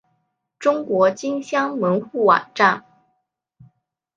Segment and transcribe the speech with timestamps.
[0.57, 2.83] 中国金乡门户网站